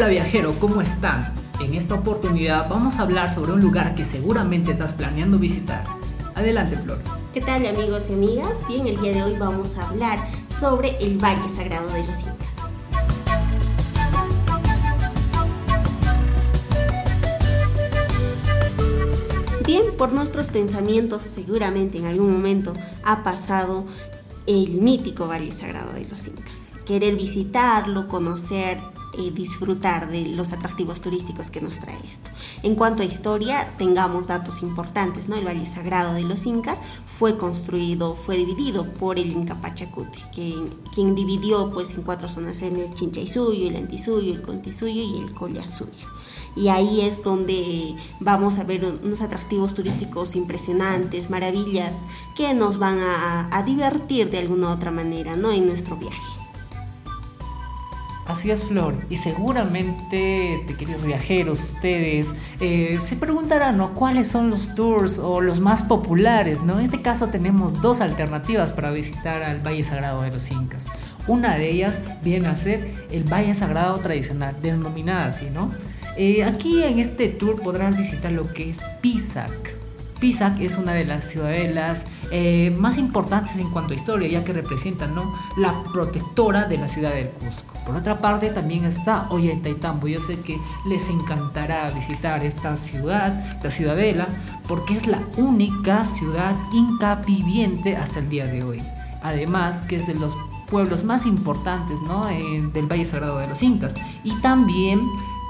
[0.00, 1.34] Hola viajero, ¿cómo están?
[1.60, 5.84] En esta oportunidad vamos a hablar sobre un lugar que seguramente estás planeando visitar.
[6.34, 7.00] Adelante Flor.
[7.34, 8.66] ¿Qué tal amigos y amigas?
[8.66, 10.18] Bien, el día de hoy vamos a hablar
[10.48, 12.76] sobre el Valle Sagrado de los Incas.
[19.66, 22.72] Bien, por nuestros pensamientos seguramente en algún momento
[23.04, 23.84] ha pasado
[24.46, 26.76] el mítico Valle Sagrado de los Incas.
[26.86, 28.80] Querer visitarlo, conocer
[29.18, 32.30] y disfrutar de los atractivos turísticos que nos trae esto.
[32.62, 35.36] En cuanto a historia, tengamos datos importantes, ¿no?
[35.36, 41.14] El Valle Sagrado de los Incas fue construido, fue dividido por el Inca Pachacuti, quien,
[41.14, 46.08] dividió pues en cuatro zonas, en el Chinchaysuyo, el Antisuyo, el Contisuyo y el Collasuyo.
[46.56, 52.98] Y ahí es donde vamos a ver unos atractivos turísticos impresionantes, maravillas, que nos van
[52.98, 55.52] a, a divertir de alguna u otra manera, ¿no?
[55.52, 56.39] En nuestro viaje.
[58.30, 58.94] Así es, Flor.
[59.10, 62.28] Y seguramente, queridos viajeros, ustedes
[62.60, 63.92] eh, se preguntarán, ¿no?
[63.96, 66.78] ¿Cuáles son los tours o los más populares, ¿no?
[66.78, 70.86] En este caso tenemos dos alternativas para visitar al Valle Sagrado de los Incas.
[71.26, 75.72] Una de ellas viene a ser el Valle Sagrado tradicional, denominada así, ¿no?
[76.16, 79.74] Eh, aquí en este tour podrás visitar lo que es Pisac.
[80.20, 84.52] Pisac es una de las ciudadelas eh, más importantes en cuanto a historia, ya que
[84.52, 85.34] representa ¿no?
[85.56, 87.74] la protectora de la ciudad del Cusco.
[87.84, 90.06] Por otra parte, también está Ollantaytambo.
[90.06, 94.28] Yo sé que les encantará visitar esta ciudad, esta ciudadela,
[94.68, 98.82] porque es la única ciudad inca viviente hasta el día de hoy.
[99.22, 100.36] Además, que es de los
[100.70, 102.26] pueblos más importantes ¿no?
[102.26, 103.94] del Valle Sagrado de los Incas.
[104.22, 105.00] Y también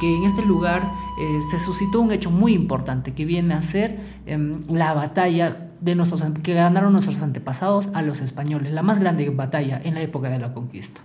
[0.00, 0.82] que en este lugar
[1.20, 5.94] eh, se suscitó un hecho muy importante que viene a ser em, la batalla de
[5.94, 10.30] nuestros, que ganaron nuestros antepasados a los españoles, la más grande batalla en la época
[10.30, 11.00] de la conquista.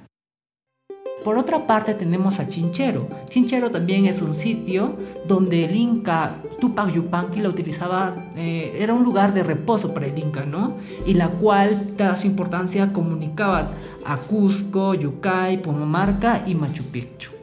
[1.25, 3.09] Por otra parte tenemos a Chinchero.
[3.27, 4.95] Chinchero también es un sitio
[5.27, 10.17] donde el Inca Tupac Yupanqui la utilizaba, eh, era un lugar de reposo para el
[10.19, 10.75] Inca, ¿no?
[11.07, 13.71] Y la cual, dada su importancia, comunicaba
[14.05, 17.34] a Cusco, Yucay, Pumamarca y Machu Picchu.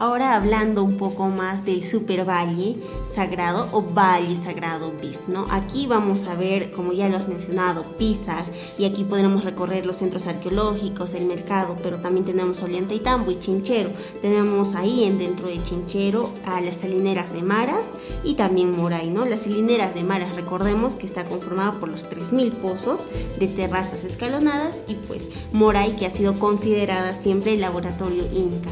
[0.00, 2.76] Ahora hablando un poco más del Super Valle
[3.10, 5.48] Sagrado o Valle Sagrado Bif, ¿no?
[5.50, 8.44] Aquí vamos a ver, como ya lo has mencionado, Pisa
[8.78, 12.62] y aquí podremos recorrer los centros arqueológicos, el mercado, pero también tenemos
[13.02, 13.90] Tambo y Chinchero.
[14.22, 17.88] Tenemos ahí en dentro de Chinchero a las salineras de Maras
[18.22, 19.24] y también Moray, ¿no?
[19.24, 23.08] Las salineras de Maras, recordemos que está conformada por los 3000 pozos
[23.40, 28.70] de terrazas escalonadas y pues Moray que ha sido considerada siempre el laboratorio Inca.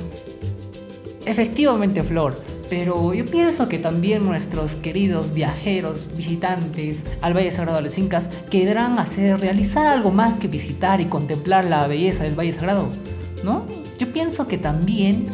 [1.26, 7.84] Efectivamente, Flor, pero yo pienso que también nuestros queridos viajeros, visitantes al Valle Sagrado de
[7.84, 12.52] los Incas, querrán hacer, realizar algo más que visitar y contemplar la belleza del Valle
[12.52, 12.88] Sagrado,
[13.42, 13.64] ¿no?
[13.98, 15.24] Yo pienso que también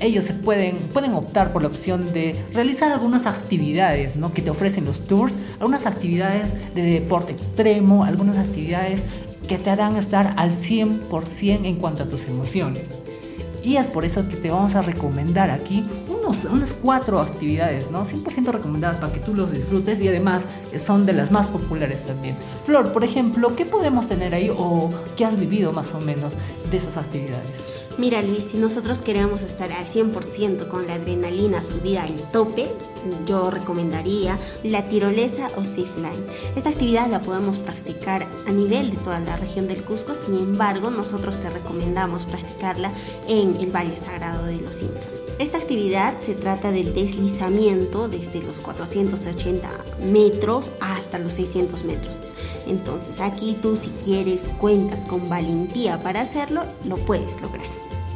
[0.00, 4.32] ellos se pueden, pueden optar por la opción de realizar algunas actividades ¿no?
[4.32, 9.02] que te ofrecen los tours, algunas actividades de deporte extremo, algunas actividades
[9.48, 12.90] que te harán estar al 100% en cuanto a tus emociones.
[13.62, 18.04] Y es por eso que te vamos a recomendar aquí unos, unas cuatro actividades, ¿no?
[18.04, 20.46] 100% recomendadas para que tú los disfrutes y además
[20.76, 22.36] son de las más populares también.
[22.62, 26.36] Flor, por ejemplo, ¿qué podemos tener ahí o qué has vivido más o menos
[26.70, 27.87] de esas actividades?
[27.98, 32.68] Mira Luis, si nosotros queremos estar al 100% con la adrenalina subida al tope,
[33.26, 36.24] yo recomendaría la tirolesa o zipline.
[36.54, 40.90] Esta actividad la podemos practicar a nivel de toda la región del Cusco, sin embargo
[40.90, 42.92] nosotros te recomendamos practicarla
[43.26, 45.20] en el Valle Sagrado de los Incas.
[45.40, 49.68] Esta actividad se trata del deslizamiento desde los 480
[50.12, 52.16] metros hasta los 600 metros.
[52.66, 57.66] Entonces aquí tú si quieres cuentas con valentía para hacerlo, lo puedes lograr.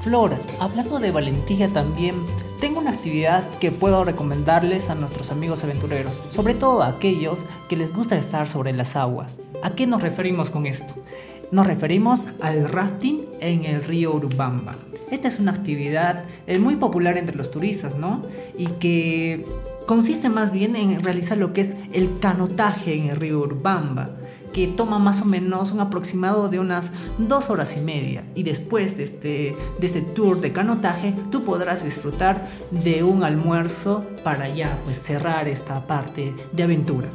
[0.02, 2.26] Flora, hablando de valentía también,
[2.60, 7.76] tengo una actividad que puedo recomendarles a nuestros amigos aventureros, sobre todo a aquellos que
[7.76, 9.38] les gusta estar sobre las aguas.
[9.62, 10.92] ¿A qué nos referimos con esto?
[11.52, 14.74] Nos referimos al rafting en el río Urubamba.
[15.12, 18.22] Esta es una actividad eh, muy popular entre los turistas, ¿no?
[18.56, 19.46] Y que
[19.92, 24.08] consiste más bien en realizar lo que es el canotaje en el río Urubamba
[24.54, 28.24] que toma más o menos un aproximado de unas dos horas y media.
[28.34, 34.06] Y después de este, de este tour de canotaje, tú podrás disfrutar de un almuerzo
[34.24, 37.08] para ya pues cerrar esta parte de aventura.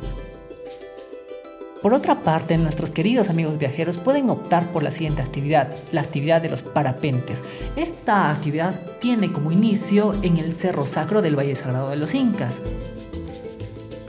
[1.81, 6.41] Por otra parte, nuestros queridos amigos viajeros pueden optar por la siguiente actividad, la actividad
[6.41, 7.44] de los parapentes.
[7.75, 12.62] Esta actividad tiene como inicio en el Cerro Sacro del Valle Sagrado de los Incas.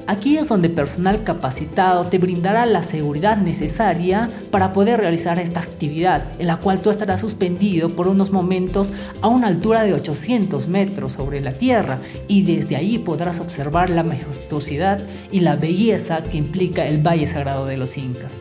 [0.08, 6.24] Aquí es donde personal capacitado te brindará la seguridad necesaria para poder realizar esta actividad,
[6.38, 8.90] en la cual tú estarás suspendido por unos momentos
[9.20, 14.02] a una altura de 800 metros sobre la tierra y desde ahí podrás observar la
[14.02, 14.98] majestuosidad
[15.30, 18.40] y la belleza que implica el Valle Sagrado de los Incas.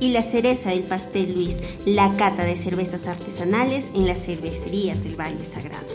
[0.00, 5.20] Y la cereza del pastel Luis, la cata de cervezas artesanales en las cervecerías del
[5.20, 5.93] Valle Sagrado.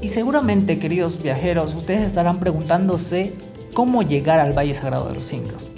[0.00, 3.32] Y seguramente, queridos viajeros, ustedes estarán preguntándose
[3.74, 5.68] cómo llegar al Valle Sagrado de los Incas.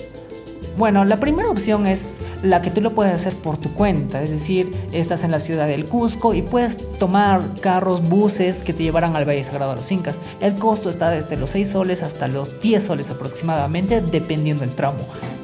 [0.76, 4.31] Bueno, la primera opción es la que tú lo puedes hacer por tu cuenta, es
[4.31, 9.17] decir, estás en la ciudad del Cusco y puedes tomar carros, buses que te llevarán
[9.17, 10.19] al Valle Sagrado de los Incas.
[10.40, 15.00] El costo está desde los 6 soles hasta los 10 soles aproximadamente, dependiendo del tramo.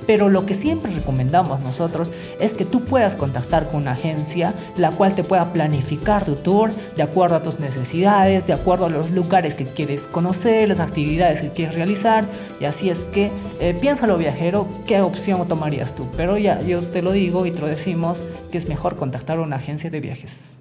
[0.06, 4.92] Pero lo que siempre recomendamos nosotros es que tú puedas contactar con una agencia la
[4.92, 9.10] cual te pueda planificar tu tour de acuerdo a tus necesidades, de acuerdo a los
[9.10, 12.28] lugares que quieres conocer, las actividades que quieres realizar.
[12.60, 13.30] Y así es que
[13.60, 16.08] eh, piénsalo viajero, ¿qué opción tomarías tú?
[16.16, 19.42] Pero ya yo te lo digo y te lo decimos que es mejor contactar a
[19.42, 20.56] una agencia de viajes.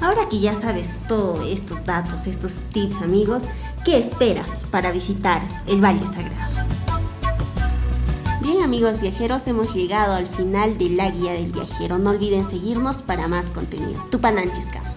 [0.00, 3.44] Ahora que ya sabes todos estos datos, estos tips amigos,
[3.84, 6.50] ¿qué esperas para visitar el Valle Sagrado?
[8.40, 11.98] Bien amigos viajeros, hemos llegado al final de la guía del viajero.
[11.98, 14.02] No olviden seguirnos para más contenido.
[14.10, 14.89] Tupananchisca.